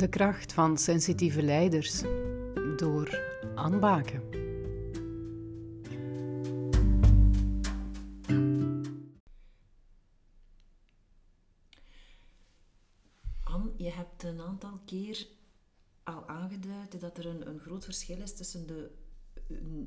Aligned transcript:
De 0.00 0.08
kracht 0.08 0.52
van 0.52 0.78
sensitieve 0.78 1.42
leiders 1.42 2.02
door 2.76 3.20
aanbaken. 3.54 4.22
Anne, 13.44 13.72
je 13.76 13.90
hebt 13.90 14.22
een 14.22 14.40
aantal 14.40 14.80
keer 14.84 15.26
al 16.02 16.28
aangeduid 16.28 17.00
dat 17.00 17.18
er 17.18 17.26
een, 17.26 17.48
een 17.48 17.58
groot 17.58 17.84
verschil 17.84 18.20
is 18.20 18.36
tussen 18.36 18.66
de 18.66 18.90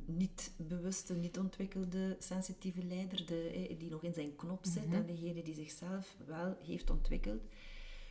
niet 0.05 0.53
bewuste, 0.57 1.13
niet 1.13 1.39
ontwikkelde 1.39 2.15
sensitieve 2.19 2.83
leider, 2.83 3.25
de, 3.25 3.75
die 3.77 3.89
nog 3.89 4.03
in 4.03 4.13
zijn 4.13 4.35
knop 4.35 4.65
zit, 4.65 4.85
mhm. 4.87 4.95
en 4.95 5.05
degene 5.05 5.43
die 5.43 5.55
zichzelf 5.55 6.17
wel 6.25 6.57
heeft 6.61 6.89
ontwikkeld. 6.89 7.41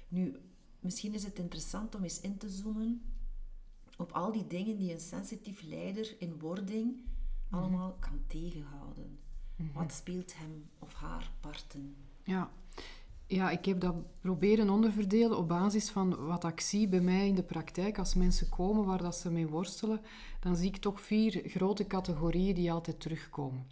Nu, 0.09 0.41
misschien 0.83 1.15
is 1.15 1.25
het 1.25 1.39
interessant 1.39 1.95
om 1.95 2.03
eens 2.03 2.21
in 2.21 2.39
te 2.39 2.49
zoomen 2.49 3.03
op 3.97 4.13
al 4.13 4.33
die 4.33 4.47
dingen 4.47 4.77
die 4.77 4.93
een 4.93 5.01
sensitief 5.01 5.63
leider 5.63 6.15
in 6.19 6.39
wording 6.39 6.97
mhm. 6.97 7.61
allemaal 7.61 7.97
kan 8.01 8.21
tegenhouden. 8.27 9.19
Mhm. 9.57 9.73
Wat 9.73 9.93
speelt 9.93 10.37
hem 10.37 10.65
of 10.79 10.95
haar 10.95 11.31
parten? 11.41 11.97
Ja. 12.25 12.51
Ja, 13.27 13.51
ik 13.51 13.65
heb 13.65 13.81
dat 13.81 13.95
proberen 14.21 14.71
onderverdelen 14.71 15.39
op 15.39 15.49
basis 15.49 15.91
van 15.91 16.27
wat 16.27 16.45
ik 16.45 16.61
zie 16.61 16.89
bij 16.89 17.01
mij 17.01 17.27
in 17.27 17.35
de 17.35 17.43
praktijk. 17.43 17.99
Als 17.99 18.15
mensen 18.15 18.49
komen 18.49 18.85
waar 18.85 19.03
dat 19.03 19.17
ze 19.17 19.31
mee 19.31 19.49
worstelen, 19.49 20.01
dan 20.41 20.57
zie 20.57 20.69
ik 20.69 20.77
toch 20.77 21.01
vier 21.01 21.43
grote 21.45 21.87
categorieën 21.87 22.55
die 22.55 22.73
altijd 22.73 23.01
terugkomen. 23.01 23.67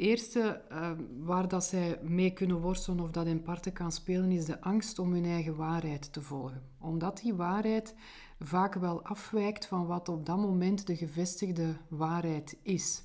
Eerste, 0.00 0.62
uh, 0.72 0.90
waar 1.18 1.48
dat 1.48 1.64
zij 1.64 1.98
mee 2.02 2.32
kunnen 2.32 2.60
worstelen 2.60 3.00
of 3.00 3.10
dat 3.10 3.26
in 3.26 3.42
parten 3.42 3.72
kan 3.72 3.92
spelen, 3.92 4.30
is 4.30 4.44
de 4.44 4.60
angst 4.60 4.98
om 4.98 5.12
hun 5.12 5.24
eigen 5.24 5.56
waarheid 5.56 6.12
te 6.12 6.20
volgen. 6.20 6.62
Omdat 6.78 7.18
die 7.18 7.34
waarheid 7.34 7.94
vaak 8.38 8.74
wel 8.74 9.02
afwijkt 9.02 9.66
van 9.66 9.86
wat 9.86 10.08
op 10.08 10.26
dat 10.26 10.36
moment 10.36 10.86
de 10.86 10.96
gevestigde 10.96 11.76
waarheid 11.88 12.56
is. 12.62 13.02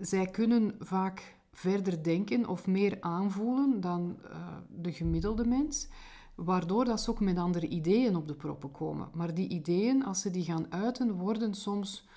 Zij 0.00 0.26
kunnen 0.26 0.74
vaak 0.78 1.36
verder 1.52 2.02
denken 2.02 2.48
of 2.48 2.66
meer 2.66 2.96
aanvoelen 3.00 3.80
dan 3.80 4.18
uh, 4.24 4.56
de 4.68 4.92
gemiddelde 4.92 5.46
mens, 5.46 5.88
waardoor 6.34 6.84
dat 6.84 7.00
ze 7.00 7.10
ook 7.10 7.20
met 7.20 7.38
andere 7.38 7.68
ideeën 7.68 8.16
op 8.16 8.28
de 8.28 8.34
proppen 8.34 8.70
komen. 8.70 9.08
Maar 9.12 9.34
die 9.34 9.48
ideeën, 9.48 10.04
als 10.04 10.20
ze 10.20 10.30
die 10.30 10.44
gaan 10.44 10.72
uiten, 10.72 11.12
worden 11.12 11.54
soms 11.54 12.08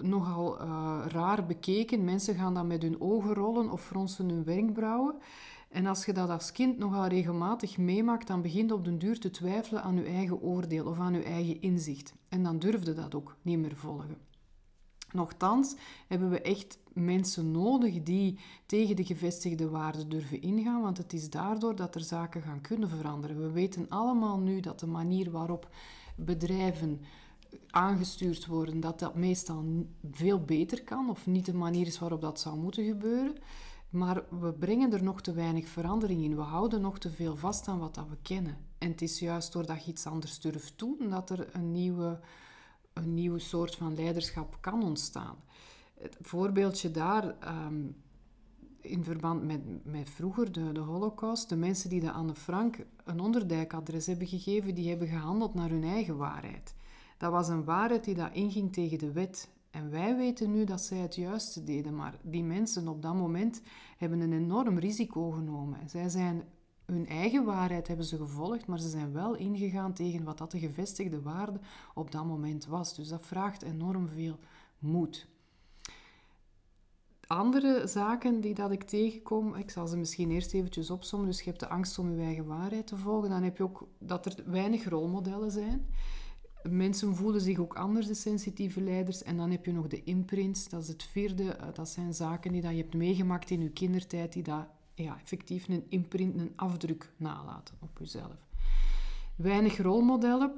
nogal 0.00 0.62
uh, 0.62 1.00
raar 1.06 1.46
bekeken. 1.46 2.04
Mensen 2.04 2.34
gaan 2.34 2.54
dan 2.54 2.66
met 2.66 2.82
hun 2.82 3.00
ogen 3.00 3.34
rollen 3.34 3.70
of 3.70 3.84
fronsen 3.84 4.28
hun 4.28 4.44
wenkbrauwen. 4.44 5.14
En 5.70 5.86
als 5.86 6.04
je 6.04 6.12
dat 6.12 6.30
als 6.30 6.52
kind 6.52 6.78
nogal 6.78 7.06
regelmatig 7.06 7.78
meemaakt, 7.78 8.26
dan 8.26 8.42
begint 8.42 8.72
op 8.72 8.84
den 8.84 8.98
duur 8.98 9.20
te 9.20 9.30
twijfelen 9.30 9.82
aan 9.82 9.96
je 9.96 10.04
eigen 10.04 10.40
oordeel 10.40 10.86
of 10.86 10.98
aan 10.98 11.14
je 11.14 11.22
eigen 11.22 11.60
inzicht. 11.60 12.14
En 12.28 12.42
dan 12.42 12.58
durfde 12.58 12.94
dat 12.94 13.14
ook 13.14 13.36
niet 13.42 13.58
meer 13.58 13.76
volgen. 13.76 14.16
Nochtans 15.12 15.76
hebben 16.06 16.30
we 16.30 16.40
echt 16.40 16.78
mensen 16.92 17.50
nodig 17.50 18.02
die 18.02 18.38
tegen 18.66 18.96
de 18.96 19.04
gevestigde 19.04 19.68
waarden 19.68 20.08
durven 20.08 20.42
ingaan, 20.42 20.82
want 20.82 20.98
het 20.98 21.12
is 21.12 21.30
daardoor 21.30 21.76
dat 21.76 21.94
er 21.94 22.00
zaken 22.00 22.42
gaan 22.42 22.60
kunnen 22.60 22.88
veranderen. 22.88 23.40
We 23.40 23.50
weten 23.50 23.88
allemaal 23.88 24.38
nu 24.38 24.60
dat 24.60 24.80
de 24.80 24.86
manier 24.86 25.30
waarop 25.30 25.68
bedrijven 26.16 27.00
aangestuurd 27.70 28.46
worden, 28.46 28.80
dat 28.80 28.98
dat 28.98 29.14
meestal 29.14 29.86
veel 30.10 30.44
beter 30.44 30.82
kan, 30.82 31.10
of 31.10 31.26
niet 31.26 31.46
de 31.46 31.54
manier 31.54 31.86
is 31.86 31.98
waarop 31.98 32.20
dat 32.20 32.40
zou 32.40 32.58
moeten 32.58 32.84
gebeuren. 32.84 33.36
Maar 33.90 34.22
we 34.40 34.52
brengen 34.52 34.92
er 34.92 35.02
nog 35.02 35.20
te 35.20 35.32
weinig 35.32 35.68
verandering 35.68 36.22
in. 36.22 36.36
We 36.36 36.42
houden 36.42 36.80
nog 36.80 36.98
te 36.98 37.10
veel 37.10 37.36
vast 37.36 37.68
aan 37.68 37.78
wat 37.78 37.94
dat 37.94 38.08
we 38.08 38.16
kennen. 38.22 38.56
En 38.78 38.90
het 38.90 39.02
is 39.02 39.18
juist 39.18 39.52
doordat 39.52 39.84
je 39.84 39.90
iets 39.90 40.06
anders 40.06 40.40
durft 40.40 40.78
doen, 40.78 40.96
dat 41.08 41.30
er 41.30 41.54
een 41.54 41.72
nieuwe, 41.72 42.20
een 42.92 43.14
nieuwe 43.14 43.38
soort 43.38 43.74
van 43.74 43.94
leiderschap 43.94 44.56
kan 44.60 44.82
ontstaan. 44.82 45.36
Het 46.00 46.16
voorbeeldje 46.20 46.90
daar, 46.90 47.38
ehm, 47.38 47.86
in 48.80 49.04
verband 49.04 49.44
met, 49.44 49.84
met 49.84 50.10
vroeger, 50.10 50.52
de, 50.52 50.72
de 50.72 50.80
holocaust, 50.80 51.48
de 51.48 51.56
mensen 51.56 51.90
die 51.90 52.00
de 52.00 52.10
Anne 52.10 52.34
Frank 52.34 52.84
een 53.04 53.20
onderdijkadres 53.20 54.06
hebben 54.06 54.26
gegeven, 54.26 54.74
die 54.74 54.88
hebben 54.88 55.08
gehandeld 55.08 55.54
naar 55.54 55.70
hun 55.70 55.84
eigen 55.84 56.16
waarheid. 56.16 56.74
Dat 57.20 57.32
was 57.32 57.48
een 57.48 57.64
waarheid 57.64 58.04
die 58.04 58.14
dat 58.14 58.32
inging 58.32 58.72
tegen 58.72 58.98
de 58.98 59.12
wet. 59.12 59.48
En 59.70 59.90
wij 59.90 60.16
weten 60.16 60.50
nu 60.50 60.64
dat 60.64 60.80
zij 60.80 60.98
het 60.98 61.14
juiste 61.14 61.64
deden, 61.64 61.94
maar 61.94 62.18
die 62.22 62.44
mensen 62.44 62.88
op 62.88 63.02
dat 63.02 63.14
moment 63.14 63.62
hebben 63.96 64.20
een 64.20 64.32
enorm 64.32 64.78
risico 64.78 65.30
genomen. 65.30 65.88
Zij 65.88 66.08
zijn 66.08 66.42
hun 66.84 67.06
eigen 67.06 67.44
waarheid 67.44 67.88
hebben 67.88 68.06
ze 68.06 68.16
gevolgd, 68.16 68.66
maar 68.66 68.78
ze 68.78 68.88
zijn 68.88 69.12
wel 69.12 69.34
ingegaan 69.34 69.92
tegen 69.92 70.24
wat 70.24 70.38
dat 70.38 70.50
de 70.50 70.58
gevestigde 70.58 71.22
waarde 71.22 71.60
op 71.94 72.10
dat 72.10 72.24
moment 72.24 72.66
was. 72.66 72.94
Dus 72.94 73.08
dat 73.08 73.26
vraagt 73.26 73.62
enorm 73.62 74.08
veel 74.08 74.38
moed. 74.78 75.26
Andere 77.26 77.86
zaken 77.86 78.40
die 78.40 78.54
dat 78.54 78.70
ik 78.70 78.82
tegenkom, 78.82 79.54
ik 79.54 79.70
zal 79.70 79.86
ze 79.86 79.96
misschien 79.96 80.30
eerst 80.30 80.54
eventjes 80.54 80.90
opzommen. 80.90 81.28
Dus 81.28 81.38
je 81.38 81.44
hebt 81.44 81.60
de 81.60 81.68
angst 81.68 81.98
om 81.98 82.14
je 82.14 82.22
eigen 82.22 82.46
waarheid 82.46 82.86
te 82.86 82.96
volgen. 82.96 83.30
Dan 83.30 83.42
heb 83.42 83.56
je 83.56 83.62
ook 83.62 83.88
dat 83.98 84.26
er 84.26 84.42
weinig 84.46 84.88
rolmodellen 84.88 85.50
zijn. 85.50 85.86
Mensen 86.68 87.16
voelen 87.16 87.40
zich 87.40 87.58
ook 87.58 87.74
anders, 87.74 88.06
de 88.06 88.14
sensitieve 88.14 88.80
leiders. 88.80 89.22
En 89.22 89.36
dan 89.36 89.50
heb 89.50 89.64
je 89.64 89.72
nog 89.72 89.86
de 89.86 90.04
imprints, 90.04 90.68
dat 90.68 90.82
is 90.82 90.88
het 90.88 91.02
vierde. 91.02 91.52
Eh, 91.52 91.66
dat 91.74 91.88
zijn 91.88 92.14
zaken 92.14 92.52
die 92.52 92.60
dat 92.60 92.70
je 92.70 92.76
hebt 92.76 92.94
meegemaakt 92.94 93.50
in 93.50 93.60
je 93.62 93.70
kindertijd, 93.70 94.32
die 94.32 94.42
dat 94.42 94.66
ja, 94.94 95.18
effectief 95.20 95.68
een 95.68 95.84
imprint, 95.88 96.34
een 96.34 96.52
afdruk 96.56 97.12
nalaten 97.16 97.74
op 97.80 97.98
jezelf. 97.98 98.46
Weinig 99.36 99.78
rolmodellen. 99.78 100.52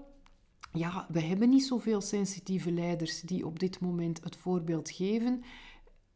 Ja, 0.72 1.06
we 1.08 1.20
hebben 1.20 1.48
niet 1.48 1.64
zoveel 1.64 2.00
sensitieve 2.00 2.72
leiders 2.72 3.20
die 3.20 3.46
op 3.46 3.58
dit 3.58 3.80
moment 3.80 4.24
het 4.24 4.36
voorbeeld 4.36 4.90
geven. 4.90 5.42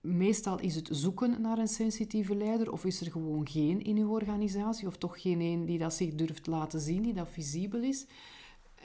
Meestal 0.01 0.61
is 0.61 0.75
het 0.75 0.89
zoeken 0.91 1.41
naar 1.41 1.59
een 1.59 1.69
sensitieve 1.69 2.37
leider, 2.37 2.73
of 2.73 2.85
is 2.85 3.01
er 3.01 3.11
gewoon 3.11 3.49
geen 3.49 3.83
in 3.83 3.97
uw 3.97 4.11
organisatie, 4.11 4.87
of 4.87 4.97
toch 4.97 5.21
geen 5.21 5.41
een 5.41 5.65
die 5.65 5.79
dat 5.79 5.95
zich 5.95 6.15
durft 6.15 6.47
laten 6.47 6.81
zien, 6.81 7.03
die 7.03 7.13
dat 7.13 7.29
visibel 7.29 7.83
is. 7.83 8.07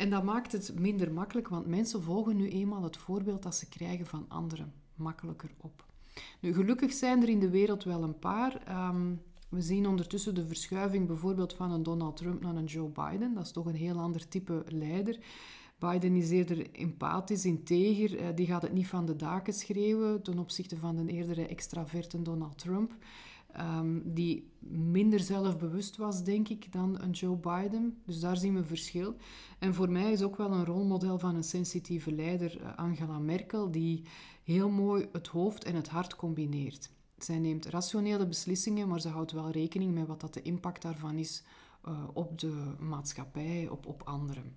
En 0.02 0.10
dat 0.10 0.24
maakt 0.24 0.52
het 0.52 0.80
minder 0.80 1.12
makkelijk, 1.12 1.48
want 1.48 1.66
mensen 1.66 2.04
volgen 2.04 2.36
nu 2.36 2.50
eenmaal 2.50 2.84
het 2.84 2.98
voorbeeld 2.98 3.44
dat 3.44 3.56
ze 3.56 3.70
krijgen 3.70 4.06
van 4.06 4.26
anderen 4.28 4.74
makkelijker 4.96 5.52
op. 5.58 5.86
Nu, 6.40 6.54
gelukkig 6.54 6.94
zijn 6.94 7.22
er 7.22 7.30
in 7.30 7.40
de 7.40 7.50
wereld 7.50 7.84
wel 7.84 8.04
een 8.04 8.20
paar. 8.20 8.62
Ehm, 8.66 9.14
we 9.50 9.62
zien 9.62 9.88
ondertussen 9.88 10.36
de 10.36 10.48
verschuiving 10.48 11.08
bijvoorbeeld 11.08 11.54
van 11.54 11.72
een 11.72 11.84
Donald 11.84 12.18
Trump 12.18 12.42
naar 12.42 12.56
een 12.56 12.66
Joe 12.66 12.90
Biden. 12.90 13.34
Dat 13.34 13.46
is 13.46 13.52
toch 13.52 13.66
een 13.66 13.76
heel 13.76 14.00
ander 14.00 14.28
type 14.28 14.64
leider. 14.68 15.20
Biden 15.80 16.16
is 16.16 16.30
eerder 16.30 16.72
empathisch, 16.72 17.46
integer. 17.46 18.22
Uh, 18.22 18.28
die 18.36 18.48
gaat 18.48 18.62
het 18.62 18.74
niet 18.74 18.88
van 18.88 19.06
de 19.06 19.16
daken 19.16 19.54
schreeuwen 19.54 20.22
ten 20.22 20.40
opzichte 20.40 20.78
van 20.78 20.98
een 20.98 21.10
eerdere 21.10 21.48
extraverte 21.48 22.22
Donald 22.22 22.58
Trump. 22.58 22.96
Ehm, 23.52 24.00
die 24.04 24.52
minder 25.02 25.20
zelfbewust 25.20 25.98
was, 25.98 26.24
denk 26.24 26.50
ik, 26.50 26.72
dan 26.72 27.02
een 27.02 27.12
Joe 27.12 27.38
Biden. 27.38 28.02
Dus 28.06 28.20
daar 28.20 28.38
zien 28.38 28.56
we 28.56 28.66
verschil. 28.66 29.16
En 29.60 29.74
voor 29.74 29.90
mij 29.90 30.12
is 30.12 30.22
ook 30.22 30.36
wel 30.36 30.52
een 30.52 30.66
rolmodel 30.66 31.20
van 31.20 31.36
een 31.36 31.44
sensitieve 31.44 32.12
leider 32.12 32.62
eh, 32.62 32.78
Angela 32.78 33.20
Merkel, 33.20 33.72
die 33.72 34.06
heel 34.44 34.70
mooi 34.70 35.08
het 35.12 35.28
hoofd 35.28 35.64
en 35.64 35.76
het 35.76 35.90
hart 35.90 36.16
combineert. 36.16 36.92
Zij 37.18 37.40
neemt 37.40 37.66
rationele 37.66 38.28
beslissingen, 38.28 38.88
maar 38.88 39.02
ze 39.02 39.10
houdt 39.10 39.32
wel 39.32 39.50
rekening 39.50 39.94
met 39.94 40.08
wat 40.08 40.22
dat 40.22 40.34
de 40.34 40.42
impact 40.42 40.82
daarvan 40.82 41.18
is 41.18 41.44
uh, 41.88 42.08
op 42.14 42.40
de 42.40 42.76
maatschappij, 42.80 43.68
op, 43.70 43.86
op 43.86 44.04
anderen. 44.04 44.56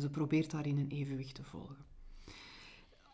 Ze 0.00 0.10
probeert 0.10 0.50
daarin 0.50 0.78
een 0.78 0.90
evenwicht 0.90 1.34
te 1.34 1.44
volgen 1.44 1.93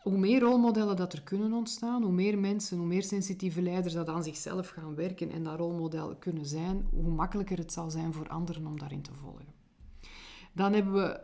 hoe 0.02 0.18
meer 0.18 0.40
rolmodellen 0.40 0.96
dat 0.96 1.12
er 1.12 1.22
kunnen 1.22 1.52
ontstaan, 1.52 2.02
hoe 2.02 2.12
meer 2.12 2.38
mensen, 2.38 2.78
hoe 2.78 2.86
meer 2.86 3.02
sensitieve 3.02 3.62
leiders 3.62 3.94
dat 3.94 4.08
aan 4.08 4.22
zichzelf 4.22 4.68
gaan 4.68 4.94
werken 4.94 5.30
en 5.30 5.42
dat 5.42 5.58
rolmodel 5.58 6.16
kunnen 6.16 6.46
zijn, 6.46 6.86
hoe 6.90 7.10
makkelijker 7.10 7.58
het 7.58 7.72
zal 7.72 7.90
zijn 7.90 8.12
voor 8.12 8.28
anderen 8.28 8.66
om 8.66 8.78
daarin 8.78 9.02
te 9.02 9.14
volgen. 9.14 9.46
Dan 10.52 10.72
hebben 10.72 10.92
we 10.92 11.20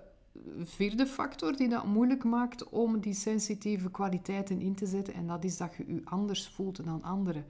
een 0.58 0.66
vierde 0.66 1.06
factor 1.06 1.56
die 1.56 1.68
dat 1.68 1.84
moeilijk 1.84 2.24
maakt 2.24 2.68
om 2.68 3.00
die 3.00 3.14
sensitieve 3.14 3.90
kwaliteiten 3.90 4.60
in 4.60 4.74
te 4.74 4.86
zetten 4.86 5.14
en 5.14 5.26
dat 5.26 5.44
is 5.44 5.56
dat 5.56 5.74
je 5.74 5.84
je 5.86 6.00
anders 6.04 6.48
voelt 6.48 6.84
dan 6.84 7.02
anderen 7.02 7.44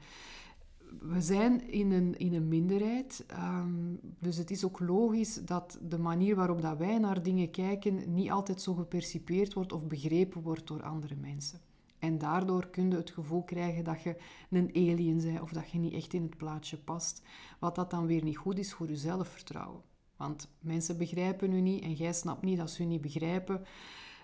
we 1.01 1.21
zijn 1.21 1.71
in 1.71 1.93
een, 1.93 2.19
in 2.19 2.35
een 2.35 2.49
minderheid, 2.49 3.25
ehm, 3.27 3.95
dus 4.19 4.37
het 4.37 4.51
is 4.51 4.65
ook 4.65 4.81
logisch 4.81 5.35
dat 5.35 5.79
de 5.83 5.99
manier 5.99 6.37
waarop 6.37 6.63
dat 6.63 6.79
wij 6.79 6.99
naar 6.99 7.23
dingen 7.23 7.51
kijken 7.51 8.15
niet 8.15 8.31
altijd 8.31 8.61
zo 8.61 8.75
gepercipeerd 8.75 9.55
wordt 9.55 9.73
of 9.73 9.87
begrepen 9.87 10.43
wordt 10.43 10.67
door 10.67 10.83
andere 10.83 11.15
mensen. 11.15 11.61
En 11.99 12.19
daardoor 12.19 12.67
kun 12.67 12.91
je 12.91 12.97
het 12.97 13.11
gevoel 13.11 13.43
krijgen 13.43 13.85
dat 13.85 14.03
je 14.03 14.17
een 14.51 14.71
alien 14.75 15.21
bent 15.23 15.41
of 15.41 15.53
dat 15.53 15.71
je 15.71 15.79
niet 15.79 15.93
echt 15.93 16.13
in 16.13 16.23
het 16.23 16.37
plaatje 16.37 16.77
past. 16.77 17.23
Wat 17.59 17.75
dat 17.75 17.91
dan 17.91 18.07
weer 18.07 18.23
niet 18.23 18.37
goed 18.37 18.59
is 18.59 18.73
voor 18.73 18.89
je 18.89 18.97
zelfvertrouwen. 18.97 19.83
Want 20.17 20.49
mensen 20.61 20.99
begrijpen 20.99 21.53
u 21.53 21.61
niet 21.61 21.83
en 21.83 21.93
jij 21.93 22.13
snapt 22.13 22.43
niet 22.43 22.59
dat 22.59 22.71
ze 22.71 22.83
u 22.83 22.87
niet 22.87 23.01
begrijpen. 23.01 23.65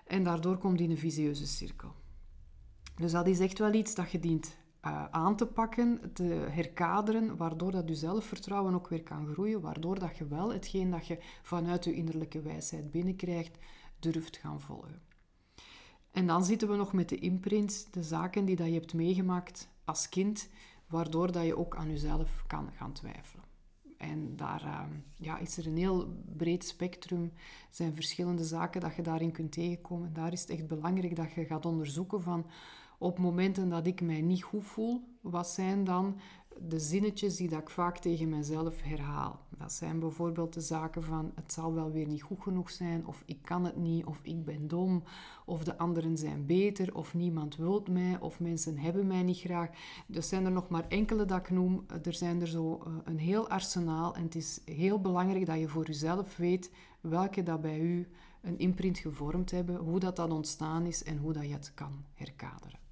En 0.07 0.23
daardoor 0.23 0.57
komt 0.57 0.77
die 0.77 0.85
in 0.85 0.91
een 0.91 0.97
visieuze 0.97 1.47
cirkel. 1.47 1.93
Dus 2.95 3.11
dat 3.11 3.27
is 3.27 3.39
echt 3.39 3.59
wel 3.59 3.73
iets 3.73 3.95
dat 3.95 4.11
je 4.11 4.19
dient 4.19 4.55
uh, 4.85 5.05
aan 5.11 5.35
te 5.35 5.45
pakken, 5.45 6.13
te 6.13 6.23
herkaderen, 6.49 7.37
waardoor 7.37 7.71
dat 7.71 7.87
je 7.87 7.95
zelfvertrouwen 7.95 8.73
ook 8.73 8.87
weer 8.87 9.03
kan 9.03 9.27
groeien, 9.27 9.61
waardoor 9.61 9.99
dat 9.99 10.17
je 10.17 10.27
wel 10.27 10.53
hetgeen 10.53 10.91
dat 10.91 11.07
je 11.07 11.17
vanuit 11.41 11.83
je 11.83 11.93
innerlijke 11.93 12.41
wijsheid 12.41 12.91
binnenkrijgt, 12.91 13.57
durft 13.99 14.37
gaan 14.37 14.61
volgen. 14.61 15.01
En 16.11 16.27
dan 16.27 16.45
zitten 16.45 16.69
we 16.69 16.75
nog 16.75 16.93
met 16.93 17.09
de 17.09 17.19
imprints, 17.19 17.91
de 17.91 18.03
zaken 18.03 18.45
die 18.45 18.55
dat 18.55 18.67
je 18.67 18.73
hebt 18.73 18.93
meegemaakt 18.93 19.69
als 19.85 20.09
kind, 20.09 20.49
waardoor 20.87 21.31
dat 21.31 21.45
je 21.45 21.57
ook 21.57 21.75
aan 21.75 21.89
jezelf 21.89 22.43
kan 22.47 22.69
gaan 22.73 22.93
twijfelen. 22.93 23.45
En 23.97 24.35
daar 24.35 24.63
uh, 24.63 24.79
ja, 25.15 25.37
is 25.37 25.57
er 25.57 25.67
een 25.67 25.77
heel 25.77 26.23
breed 26.37 26.65
spectrum. 26.65 27.33
Zijn 27.69 27.95
verschillende 27.95 28.43
zaken 28.43 28.81
dat 28.81 28.95
je 28.95 29.01
daarin 29.01 29.31
kunt 29.31 29.51
tegenkomen. 29.51 30.13
Daar 30.13 30.31
is 30.33 30.41
het 30.41 30.49
echt 30.49 30.67
belangrijk 30.67 31.15
dat 31.15 31.31
je 31.33 31.45
gaat 31.45 31.65
onderzoeken 31.65 32.21
van 32.21 32.45
op 32.99 33.19
momenten 33.19 33.69
dat 33.69 33.87
ik 33.87 34.01
mij 34.01 34.21
niet 34.21 34.43
goed 34.43 34.63
voel, 34.63 35.01
wat 35.21 35.47
zijn 35.47 35.83
dan 35.83 36.15
de 36.61 36.79
zinnetjes 36.79 37.35
die 37.35 37.49
dat 37.49 37.59
ik 37.59 37.69
vaak 37.69 37.97
tegen 37.97 38.29
mezelf 38.29 38.81
herhaal. 38.81 39.39
Dat 39.57 39.73
zijn 39.73 39.99
bijvoorbeeld 39.99 40.53
de 40.53 40.61
zaken 40.61 41.03
van 41.03 41.31
het 41.35 41.53
zal 41.53 41.73
wel 41.73 41.91
weer 41.91 42.07
niet 42.07 42.21
goed 42.21 42.41
genoeg 42.41 42.69
zijn, 42.69 43.05
of 43.05 43.23
ik 43.25 43.41
kan 43.41 43.65
het 43.65 43.75
niet, 43.75 44.05
of 44.05 44.19
ik 44.21 44.45
ben 44.45 44.67
dom, 44.67 45.03
of 45.45 45.63
de 45.63 45.77
anderen 45.77 46.17
zijn 46.17 46.45
beter, 46.45 46.95
of 46.95 47.13
niemand 47.13 47.55
wil 47.55 47.83
mij, 47.89 48.19
of 48.19 48.39
mensen 48.39 48.77
hebben 48.77 49.07
mij 49.07 49.23
niet 49.23 49.39
graag. 49.39 49.69
Er 50.13 50.23
zijn 50.23 50.45
er 50.45 50.51
nog 50.51 50.69
maar 50.69 50.85
enkele 50.87 51.25
dat 51.25 51.39
ik 51.39 51.49
noem. 51.49 51.85
Er 52.03 52.13
zijn 52.13 52.41
er 52.41 52.47
zo 52.47 52.81
eh, 52.85 52.93
een 53.03 53.19
heel 53.19 53.49
arsenaal 53.49 54.15
en 54.15 54.23
het 54.23 54.35
is 54.35 54.61
heel 54.65 55.01
belangrijk 55.01 55.45
dat 55.45 55.59
je 55.59 55.67
voor 55.67 55.85
jezelf 55.85 56.37
weet 56.37 56.71
welke 57.01 57.43
dat 57.43 57.61
bij 57.61 57.79
u 57.79 58.07
een 58.41 58.59
imprint 58.59 58.97
gevormd 58.97 59.51
hebben, 59.51 59.75
hoe 59.75 59.99
dat 59.99 60.15
dat 60.15 60.31
ontstaan 60.31 60.85
is 60.85 61.03
en 61.03 61.17
hoe 61.17 61.33
dat 61.33 61.43
je 61.43 61.53
het 61.53 61.71
kan 61.73 62.03
herkaderen 62.13 62.82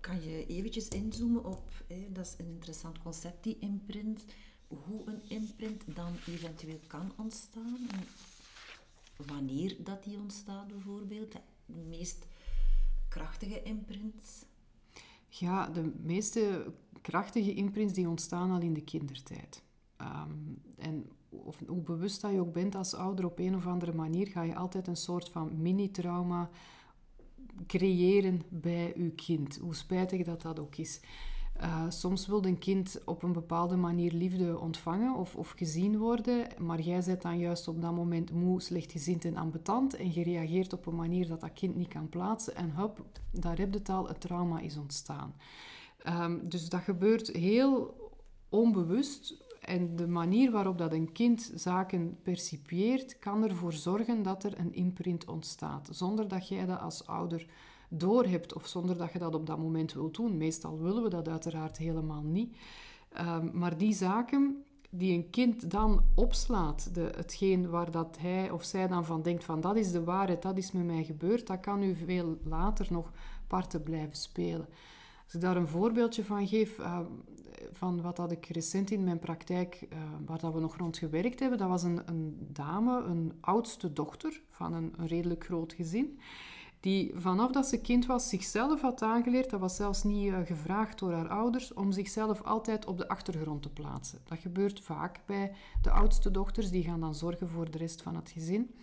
kan 0.00 0.22
je 0.22 0.46
eventjes 0.46 0.88
inzoomen 0.88 1.44
op, 1.44 1.84
hè, 1.86 2.06
dat 2.12 2.26
is 2.26 2.34
een 2.38 2.52
interessant 2.52 2.98
concept, 3.02 3.44
die 3.44 3.56
imprint, 3.60 4.24
hoe 4.68 5.02
een 5.06 5.20
imprint 5.28 5.82
dan 5.94 6.12
eventueel 6.26 6.80
kan 6.86 7.12
ontstaan 7.16 7.88
wanneer 9.26 9.76
dat 9.78 10.04
die 10.04 10.18
ontstaat 10.18 10.68
bijvoorbeeld, 10.68 11.32
de 11.66 11.84
meest 11.88 12.26
krachtige 13.08 13.62
imprints? 13.62 14.44
Ja, 15.28 15.68
de 15.68 15.92
meeste 16.02 16.72
krachtige 17.00 17.54
imprints 17.54 17.92
die 17.92 18.08
ontstaan 18.08 18.50
al 18.50 18.60
in 18.60 18.74
de 18.74 18.84
kindertijd. 18.84 19.62
Ehm, 19.96 20.32
en 20.78 21.10
of, 21.28 21.58
hoe 21.66 21.82
bewust 21.82 22.20
dat 22.20 22.32
je 22.32 22.40
ook 22.40 22.52
bent 22.52 22.74
als 22.74 22.94
ouder, 22.94 23.24
op 23.24 23.38
een 23.38 23.54
of 23.54 23.66
andere 23.66 23.92
manier 23.92 24.26
ga 24.26 24.42
je 24.42 24.56
altijd 24.56 24.86
een 24.86 24.96
soort 24.96 25.28
van 25.28 25.62
mini-trauma 25.62 26.50
creëren 27.66 28.42
bij 28.48 28.92
uw 28.96 29.14
kind. 29.14 29.58
Hoe 29.62 29.74
spijtig 29.74 30.24
dat 30.24 30.42
dat 30.42 30.58
ook 30.58 30.76
is. 30.76 31.00
Uh, 31.62 31.84
soms 31.88 32.26
wil 32.26 32.44
een 32.44 32.58
kind 32.58 33.00
op 33.04 33.22
een 33.22 33.32
bepaalde 33.32 33.76
manier 33.76 34.12
liefde 34.12 34.58
ontvangen 34.58 35.14
of, 35.14 35.36
of 35.36 35.50
gezien 35.50 35.98
worden, 35.98 36.46
maar 36.58 36.80
jij 36.80 37.02
bent 37.06 37.22
dan 37.22 37.38
juist 37.38 37.68
op 37.68 37.82
dat 37.82 37.94
moment 37.94 38.32
moe, 38.32 38.60
slechtgezind 38.60 39.24
en 39.24 39.36
ambetant 39.36 39.96
en 39.96 40.12
je 40.12 40.22
reageert 40.22 40.72
op 40.72 40.86
een 40.86 40.94
manier 40.94 41.28
dat 41.28 41.40
dat 41.40 41.52
kind 41.52 41.76
niet 41.76 41.88
kan 41.88 42.08
plaatsen 42.08 42.54
en 42.54 42.70
hup, 42.76 43.04
daar 43.30 43.58
heb 43.58 43.72
je 43.72 43.78
het 43.78 44.08
het 44.08 44.20
trauma 44.20 44.60
is 44.60 44.76
ontstaan. 44.76 45.34
Um, 46.06 46.48
dus 46.48 46.68
dat 46.68 46.80
gebeurt 46.80 47.28
heel 47.28 47.94
onbewust 48.48 49.44
en 49.70 49.96
de 49.96 50.06
manier 50.08 50.50
waarop 50.50 50.78
dat 50.78 50.92
een 50.92 51.12
kind 51.12 51.52
zaken 51.54 52.18
percipieert, 52.22 53.18
kan 53.18 53.42
ervoor 53.42 53.72
zorgen 53.72 54.22
dat 54.22 54.44
er 54.44 54.58
een 54.58 54.74
imprint 54.74 55.24
ontstaat. 55.24 55.88
Zonder 55.92 56.28
dat 56.28 56.48
jij 56.48 56.66
dat 56.66 56.80
als 56.80 57.06
ouder 57.06 57.46
doorhebt 57.88 58.54
of 58.54 58.66
zonder 58.66 58.96
dat 58.96 59.12
je 59.12 59.18
dat 59.18 59.34
op 59.34 59.46
dat 59.46 59.58
moment 59.58 59.92
wilt 59.92 60.16
doen. 60.16 60.36
Meestal 60.36 60.78
willen 60.78 61.02
we 61.02 61.08
dat 61.08 61.28
uiteraard 61.28 61.78
helemaal 61.78 62.22
niet. 62.22 62.56
Um, 63.20 63.50
maar 63.52 63.76
die 63.76 63.94
zaken 63.94 64.64
die 64.90 65.12
een 65.12 65.30
kind 65.30 65.70
dan 65.70 66.04
opslaat, 66.14 66.94
de, 66.94 67.12
hetgeen 67.16 67.68
waar 67.68 67.90
dat 67.90 68.18
hij 68.20 68.50
of 68.50 68.64
zij 68.64 68.86
dan 68.86 69.04
van 69.04 69.22
denkt 69.22 69.44
van 69.44 69.60
dat 69.60 69.76
is 69.76 69.92
de 69.92 70.04
waarheid, 70.04 70.42
dat 70.42 70.56
is 70.56 70.72
met 70.72 70.84
mij 70.84 71.04
gebeurd, 71.04 71.46
dat 71.46 71.60
kan 71.60 71.82
u 71.82 71.94
veel 71.94 72.38
later 72.44 72.86
nog 72.90 73.12
parten 73.46 73.82
blijven 73.82 74.16
spelen. 74.16 74.68
Als 75.30 75.38
ik 75.38 75.44
daar 75.48 75.56
een 75.56 75.68
voorbeeldje 75.68 76.24
van 76.24 76.48
geef, 76.48 76.78
uh, 76.78 76.98
van 77.72 78.02
wat 78.02 78.16
had 78.16 78.32
ik 78.32 78.46
recent 78.46 78.90
in 78.90 79.04
mijn 79.04 79.18
praktijk, 79.18 79.86
uh, 79.92 79.98
waar 80.26 80.38
dat 80.38 80.52
we 80.52 80.60
nog 80.60 80.76
rond 80.76 80.98
gewerkt 80.98 81.40
hebben, 81.40 81.58
dat 81.58 81.68
was 81.68 81.82
een, 81.82 82.02
een 82.04 82.48
dame, 82.52 83.02
een 83.02 83.32
oudste 83.40 83.92
dochter 83.92 84.42
van 84.50 84.72
een, 84.72 84.94
redelijk 84.96 85.44
groot 85.44 85.72
gezin, 85.72 86.18
die 86.80 87.12
vanaf 87.14 87.50
dat 87.50 87.66
ze 87.66 87.80
kind 87.80 88.06
was 88.06 88.28
zichzelf 88.28 88.80
had 88.80 89.02
aangeleerd, 89.02 89.50
dat 89.50 89.60
was 89.60 89.76
zelfs 89.76 90.02
niet 90.02 90.26
uh, 90.26 90.38
gevraagd 90.44 90.98
door 90.98 91.12
haar 91.12 91.28
ouders, 91.28 91.72
om 91.72 91.92
zichzelf 91.92 92.42
altijd 92.42 92.86
op 92.86 92.98
de 92.98 93.08
achtergrond 93.08 93.62
te 93.62 93.70
plaatsen. 93.70 94.18
Dat 94.24 94.38
gebeurt 94.38 94.80
vaak 94.80 95.20
bij 95.26 95.52
de 95.82 95.90
oudste 95.90 96.30
dochters, 96.30 96.70
die 96.70 96.84
gaan 96.84 97.00
dan 97.00 97.14
zorgen 97.14 97.48
voor 97.48 97.70
de 97.70 97.78
rest 97.78 98.02
van 98.02 98.16
het 98.16 98.30
gezin. 98.30 98.74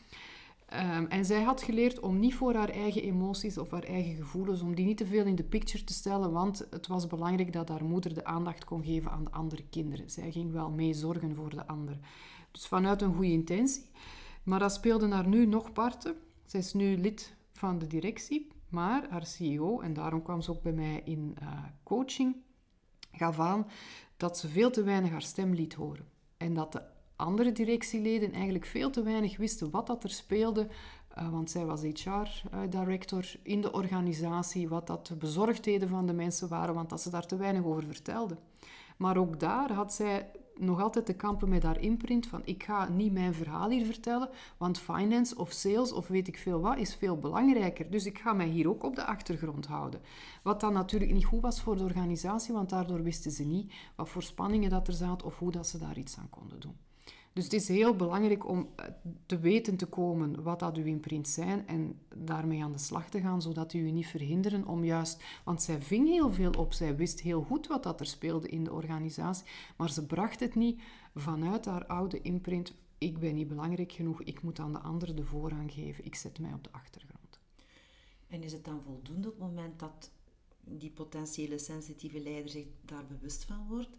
Um, 0.73 1.05
en 1.05 1.25
zij 1.25 1.41
had 1.41 1.61
geleerd 1.61 1.99
om 1.99 2.19
niet 2.19 2.35
voor 2.35 2.53
haar 2.53 2.69
eigen 2.69 3.03
emoties 3.03 3.57
of 3.57 3.71
haar 3.71 3.83
eigen 3.83 4.15
gevoelens, 4.15 4.61
om 4.61 4.75
die 4.75 4.85
niet 4.85 4.97
te 4.97 5.05
veel 5.05 5.25
in 5.25 5.35
de 5.35 5.43
picture 5.43 5.83
te 5.83 5.93
stellen, 5.93 6.31
want 6.31 6.67
het 6.69 6.87
was 6.87 7.07
belangrijk 7.07 7.53
dat 7.53 7.69
haar 7.69 7.83
moeder 7.83 8.13
de 8.13 8.25
aandacht 8.25 8.65
kon 8.65 8.83
geven 8.83 9.11
aan 9.11 9.23
de 9.23 9.31
andere 9.31 9.63
kinderen. 9.69 10.09
Zij 10.09 10.31
ging 10.31 10.51
wel 10.51 10.69
mee 10.69 10.93
zorgen 10.93 11.35
voor 11.35 11.49
de 11.49 11.67
anderen. 11.67 12.01
Dus 12.51 12.67
vanuit 12.67 13.01
een 13.01 13.13
goede 13.13 13.31
intentie. 13.31 13.89
Maar 14.43 14.59
dat 14.59 14.73
speelde 14.73 15.07
haar 15.07 15.27
nu 15.27 15.45
nog 15.45 15.73
parten. 15.73 16.15
Zij 16.45 16.59
is 16.59 16.73
nu 16.73 16.97
lid 16.97 17.35
van 17.53 17.79
de 17.79 17.87
directie, 17.87 18.47
maar 18.69 19.07
haar 19.09 19.25
CEO, 19.25 19.79
en 19.79 19.93
daarom 19.93 20.23
kwam 20.23 20.41
ze 20.41 20.51
ook 20.51 20.61
bij 20.61 20.71
mij 20.71 21.01
in 21.05 21.35
uh, 21.41 21.63
coaching, 21.83 22.35
gaf 23.11 23.39
aan 23.39 23.67
dat 24.17 24.37
ze 24.37 24.47
veel 24.47 24.71
te 24.71 24.83
weinig 24.83 25.11
haar 25.11 25.21
stem 25.21 25.53
liet 25.53 25.73
horen. 25.73 26.07
En 26.37 26.53
dat 26.53 26.71
de 26.71 26.81
andere 27.17 27.51
directieleden 27.51 28.33
eigenlijk 28.33 28.65
veel 28.65 28.89
te 28.89 29.03
weinig 29.03 29.37
wisten 29.37 29.71
wat 29.71 29.87
dat 29.87 30.03
er 30.03 30.09
speelde. 30.09 30.67
Uh, 31.17 31.29
want 31.29 31.51
zij 31.51 31.65
was 31.65 31.81
HR-director 31.81 33.19
uh, 33.19 33.39
in 33.43 33.61
de 33.61 33.71
organisatie, 33.71 34.69
wat 34.69 34.87
dat 34.87 35.07
de 35.07 35.15
bezorgdheden 35.15 35.89
van 35.89 36.05
de 36.05 36.13
mensen 36.13 36.47
waren, 36.47 36.73
want 36.73 36.89
dat 36.89 37.01
ze 37.01 37.09
daar 37.09 37.25
te 37.25 37.35
weinig 37.35 37.63
over 37.63 37.83
vertelde. 37.83 38.37
Maar 38.97 39.17
ook 39.17 39.39
daar 39.39 39.71
had 39.71 39.93
zij 39.93 40.31
nog 40.59 40.81
altijd 40.81 41.05
te 41.05 41.13
kampen 41.13 41.49
met 41.49 41.63
haar 41.63 41.79
imprint 41.79 42.27
van 42.27 42.41
ik 42.45 42.63
ga 42.63 42.89
niet 42.89 43.13
mijn 43.13 43.33
verhaal 43.33 43.69
hier 43.69 43.85
vertellen, 43.85 44.29
want 44.57 44.79
finance 44.79 45.35
of 45.37 45.51
sales 45.51 45.91
of 45.91 46.07
weet 46.07 46.27
ik 46.27 46.37
veel 46.37 46.59
wat 46.59 46.77
is 46.77 46.95
veel 46.95 47.17
belangrijker. 47.17 47.91
Dus 47.91 48.05
ik 48.05 48.19
ga 48.19 48.33
mij 48.33 48.47
hier 48.47 48.69
ook 48.69 48.83
op 48.83 48.95
de 48.95 49.05
achtergrond 49.05 49.67
houden. 49.67 50.01
Wat 50.43 50.59
dan 50.59 50.73
natuurlijk 50.73 51.11
niet 51.11 51.25
goed 51.25 51.41
was 51.41 51.61
voor 51.61 51.77
de 51.77 51.83
organisatie, 51.83 52.53
want 52.53 52.69
daardoor 52.69 53.03
wisten 53.03 53.31
ze 53.31 53.43
niet 53.43 53.73
wat 53.95 54.09
voor 54.09 54.23
spanningen 54.23 54.69
dat 54.69 54.87
er 54.87 54.93
zaten 54.93 55.27
of 55.27 55.37
hoe 55.37 55.51
dat 55.51 55.67
ze 55.67 55.77
daar 55.77 55.97
iets 55.97 56.17
aan 56.17 56.29
konden 56.29 56.59
doen. 56.59 56.86
Dus 57.37 57.45
het 57.45 57.53
is 57.53 57.67
heel 57.67 57.95
belangrijk 57.95 58.47
om 58.47 58.69
eh, 58.75 58.85
te 59.25 59.39
weten 59.39 59.77
te 59.77 59.85
komen 59.85 60.43
wat 60.43 60.59
dat 60.59 60.77
uw 60.77 60.85
imprints 60.85 61.33
zijn 61.33 61.67
en 61.67 61.99
daarmee 62.15 62.63
aan 62.63 62.71
de 62.71 62.77
slag 62.77 63.09
te 63.09 63.19
gaan, 63.19 63.41
zodat 63.41 63.73
u 63.73 63.79
u 63.79 63.91
niet 63.91 64.07
verhinderen 64.07 64.67
om 64.67 64.83
juist... 64.83 65.23
Want 65.43 65.61
zij 65.61 65.81
ving 65.81 66.07
heel 66.07 66.33
veel 66.33 66.51
op, 66.51 66.73
zij 66.73 66.95
wist 66.95 67.19
heel 67.19 67.41
goed 67.41 67.67
wat 67.67 67.83
dat 67.83 67.99
er 67.99 68.05
speelde 68.05 68.49
in 68.49 68.63
de 68.63 68.73
organisatie, 68.73 69.45
maar 69.75 69.89
ze 69.89 70.05
bracht 70.05 70.39
het 70.39 70.55
niet 70.55 70.81
vanuit 71.15 71.65
haar 71.65 71.85
oude 71.85 72.21
imprint. 72.21 72.73
Ik 72.97 73.19
ben 73.19 73.35
niet 73.35 73.47
belangrijk 73.47 73.91
genoeg, 73.91 74.21
ik 74.21 74.41
moet 74.41 74.59
aan 74.59 74.73
de 74.73 74.79
anderen 74.79 75.15
de 75.15 75.23
voorrang 75.23 75.71
geven, 75.71 76.05
ik 76.05 76.15
zet 76.15 76.39
mij 76.39 76.53
op 76.53 76.63
de 76.63 76.71
achtergrond. 76.71 77.39
En 78.27 78.43
is 78.43 78.51
het 78.51 78.65
dan 78.65 78.81
voldoende 78.81 79.27
op 79.27 79.33
het 79.33 79.43
moment 79.43 79.79
dat 79.79 80.11
die 80.63 80.91
potentiële 80.91 81.57
sensitieve 81.57 82.19
leider 82.19 82.49
zich 82.49 82.65
daar 82.85 83.05
bewust 83.05 83.43
van 83.43 83.67
wordt, 83.67 83.97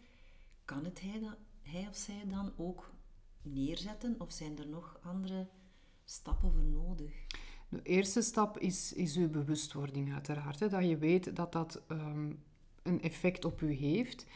kan 0.65 0.85
het 0.85 1.01
hij, 1.01 1.21
dan, 1.21 1.35
hij 1.63 1.87
of 1.89 1.97
zij 1.97 2.25
dan 2.29 2.53
ook 2.57 2.97
neerzetten? 3.53 4.15
Of 4.19 4.33
zijn 4.33 4.59
er 4.59 4.69
nog 4.69 4.99
andere 5.03 5.47
stappen 6.05 6.53
voor 6.53 6.65
nodig? 6.65 7.13
De 7.69 7.83
eerste 7.83 8.23
stap 8.23 8.59
is, 8.59 8.93
is 8.93 9.17
uw 9.17 9.31
bewustwording 9.31 10.13
uiteraard. 10.13 10.59
Dat 10.59 10.89
je 10.89 10.97
weet 10.97 11.37
dat 11.37 11.53
dat 11.53 11.83
ehm, 11.89 12.33
een 12.83 13.03
effect 13.03 13.45
op 13.45 13.61
u 13.61 13.73
heeft. 13.73 14.27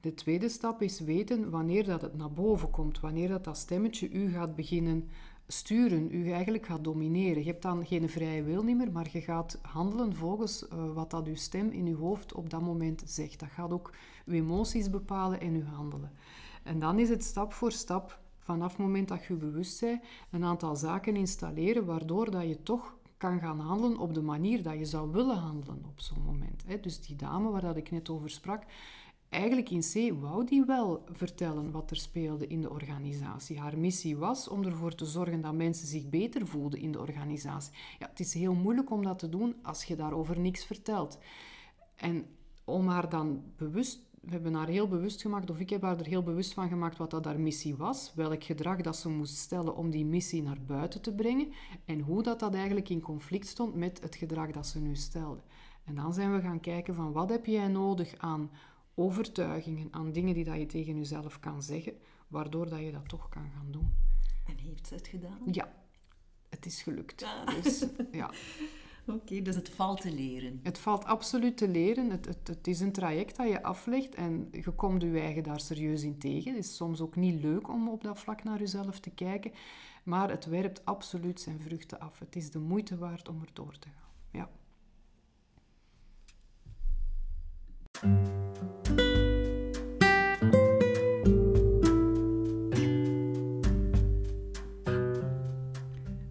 De 0.00 0.14
tweede 0.14 0.48
stap 0.48 0.82
is 0.82 1.00
weten 1.00 1.50
wanneer 1.50 1.84
dat 1.84 2.02
het 2.02 2.16
naar 2.16 2.32
boven 2.32 2.70
komt. 2.70 3.00
Wanneer 3.00 3.28
dat, 3.28 3.44
dat 3.44 3.58
stemmetje 3.58 4.10
u 4.10 4.30
gaat 4.30 4.54
beginnen 4.54 5.08
sturen, 5.46 6.14
u 6.14 6.30
eigenlijk 6.30 6.66
gaat 6.66 6.84
domineren. 6.84 7.42
Je 7.42 7.50
hebt 7.50 7.62
dan 7.62 7.86
geen 7.86 8.08
vrije 8.08 8.42
wil 8.42 8.62
niet 8.62 8.76
meer, 8.76 8.92
maar 8.92 9.08
je 9.12 9.20
gaat 9.20 9.58
handelen 9.62 10.14
volgens 10.14 10.66
uh, 10.72 10.92
wat 10.92 11.10
dat 11.10 11.26
uw 11.26 11.34
stem 11.34 11.70
in 11.70 11.86
uw 11.86 11.96
hoofd 11.96 12.32
op 12.34 12.50
dat 12.50 12.60
moment 12.60 13.02
zegt. 13.06 13.40
Dat 13.40 13.48
gaat 13.48 13.72
ook 13.72 13.94
uw 14.26 14.34
emoties 14.34 14.90
bepalen 14.90 15.40
en 15.40 15.54
uw 15.54 15.64
handelen. 15.64 16.12
En 16.62 16.78
dan 16.78 16.98
is 16.98 17.08
het 17.08 17.24
stap 17.24 17.52
voor 17.52 17.72
stap 17.72 18.20
vanaf 18.52 18.70
het 18.70 18.80
moment 18.80 19.08
dat 19.08 19.24
je 19.24 19.34
bewust 19.34 19.80
bent, 19.80 20.02
een 20.30 20.44
aantal 20.44 20.76
zaken 20.76 21.16
installeren, 21.16 21.84
waardoor 21.84 22.30
dat 22.30 22.48
je 22.48 22.62
toch 22.62 22.98
kan 23.16 23.40
gaan 23.40 23.60
handelen 23.60 23.98
op 23.98 24.14
de 24.14 24.22
manier 24.22 24.62
dat 24.62 24.78
je 24.78 24.84
zou 24.84 25.10
willen 25.10 25.36
handelen 25.36 25.84
op 25.88 26.00
zo'n 26.00 26.22
moment. 26.22 26.64
Dus 26.82 27.00
die 27.00 27.16
dame 27.16 27.50
waar 27.50 27.60
dat 27.60 27.76
ik 27.76 27.90
net 27.90 28.08
over 28.10 28.30
sprak, 28.30 28.62
eigenlijk 29.28 29.70
in 29.70 29.80
C 29.80 30.20
wou 30.20 30.44
die 30.44 30.64
wel 30.64 31.04
vertellen 31.12 31.70
wat 31.70 31.90
er 31.90 31.96
speelde 31.96 32.46
in 32.46 32.60
de 32.60 32.70
organisatie. 32.70 33.58
Haar 33.60 33.78
missie 33.78 34.16
was 34.16 34.48
om 34.48 34.64
ervoor 34.64 34.94
te 34.94 35.04
zorgen 35.04 35.40
dat 35.40 35.54
mensen 35.54 35.86
zich 35.86 36.08
beter 36.08 36.46
voelden 36.46 36.80
in 36.80 36.92
de 36.92 37.00
organisatie. 37.00 37.72
Ja, 37.98 38.08
het 38.08 38.20
is 38.20 38.34
heel 38.34 38.54
moeilijk 38.54 38.90
om 38.90 39.02
dat 39.02 39.18
te 39.18 39.28
doen 39.28 39.54
als 39.62 39.84
je 39.84 39.96
daarover 39.96 40.40
niks 40.40 40.64
vertelt. 40.64 41.18
En 41.96 42.26
om 42.64 42.88
haar 42.88 43.08
dan 43.08 43.42
bewust 43.56 44.09
we 44.20 44.30
hebben 44.30 44.54
haar 44.54 44.68
heel 44.68 44.88
bewust 44.88 45.20
gemaakt, 45.20 45.50
of 45.50 45.60
ik 45.60 45.70
heb 45.70 45.82
haar 45.82 45.98
er 45.98 46.06
heel 46.06 46.22
bewust 46.22 46.52
van 46.52 46.68
gemaakt 46.68 46.96
wat 46.96 47.10
dat 47.10 47.24
haar 47.24 47.40
missie 47.40 47.76
was, 47.76 48.12
welk 48.14 48.44
gedrag 48.44 48.80
dat 48.80 48.96
ze 48.96 49.08
moest 49.08 49.36
stellen 49.36 49.76
om 49.76 49.90
die 49.90 50.04
missie 50.04 50.42
naar 50.42 50.62
buiten 50.66 51.00
te 51.00 51.14
brengen 51.14 51.52
en 51.84 52.00
hoe 52.00 52.22
dat, 52.22 52.40
dat 52.40 52.54
eigenlijk 52.54 52.88
in 52.88 53.00
conflict 53.00 53.46
stond 53.46 53.74
met 53.74 54.00
het 54.00 54.14
gedrag 54.14 54.50
dat 54.50 54.66
ze 54.66 54.80
nu 54.80 54.96
stelde. 54.96 55.40
En 55.84 55.94
dan 55.94 56.14
zijn 56.14 56.34
we 56.34 56.40
gaan 56.40 56.60
kijken 56.60 56.94
van 56.94 57.12
wat 57.12 57.30
heb 57.30 57.46
jij 57.46 57.68
nodig 57.68 58.14
aan 58.18 58.50
overtuigingen, 58.94 59.88
aan 59.90 60.12
dingen 60.12 60.34
die 60.34 60.44
dat 60.44 60.56
je 60.56 60.66
tegen 60.66 60.96
jezelf 60.96 61.40
kan 61.40 61.62
zeggen, 61.62 61.92
waardoor 62.28 62.68
dat 62.68 62.80
je 62.80 62.92
dat 62.92 63.08
toch 63.08 63.28
kan 63.28 63.50
gaan 63.54 63.70
doen. 63.70 63.94
En 64.46 64.58
heeft 64.58 64.86
ze 64.86 64.94
het 64.94 65.08
gedaan? 65.08 65.40
Ja, 65.44 65.72
het 66.48 66.66
is 66.66 66.82
gelukt. 66.82 67.26
Dus, 67.62 67.86
ja. 68.12 68.30
Oké, 69.06 69.42
dus 69.42 69.54
het 69.54 69.68
valt 69.68 70.00
te 70.00 70.12
leren. 70.12 70.60
Het 70.62 70.78
valt 70.78 71.04
absoluut 71.04 71.56
te 71.56 71.68
leren. 71.68 72.10
Het, 72.10 72.26
het, 72.26 72.48
het, 72.48 72.66
is 72.66 72.80
een 72.80 72.92
traject 72.92 73.36
dat 73.36 73.48
je 73.48 73.62
aflegt 73.62 74.14
en 74.14 74.48
je 74.52 74.70
komt 74.70 75.02
je 75.02 75.20
eigen 75.20 75.42
daar 75.42 75.60
serieus 75.60 76.02
in 76.02 76.18
tegen. 76.18 76.54
Het 76.54 76.64
is 76.64 76.76
soms 76.76 77.00
ook 77.00 77.16
niet 77.16 77.42
leuk 77.42 77.68
om 77.68 77.88
op 77.88 78.02
dat 78.02 78.18
vlak 78.18 78.44
naar 78.44 78.58
jezelf 78.58 79.00
te 79.00 79.10
kijken, 79.10 79.52
maar 80.04 80.30
het 80.30 80.46
werpt 80.46 80.84
absoluut 80.84 81.40
zijn 81.40 81.60
vruchten 81.60 82.00
af. 82.00 82.18
Het 82.18 82.36
is 82.36 82.50
de 82.50 82.58
moeite 82.58 82.98
waard 82.98 83.28
om 83.28 83.40
er 83.40 83.50
door 83.52 83.78
te 83.78 83.88
gaan. 83.88 84.08
Ja. 84.30 84.48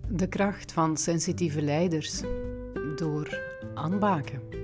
De 0.07 0.27
kracht 0.29 0.71
van 0.71 0.97
sensitieve 0.97 1.61
leiders 1.61 2.21
door 2.99 3.27
Anne 3.75 3.97
Baken. 3.97 4.58